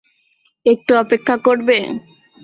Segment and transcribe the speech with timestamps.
[0.65, 1.77] একটু অপেক্ষা করবে?